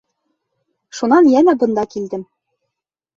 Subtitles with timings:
[0.99, 2.25] Шунан йәнә бында килдем.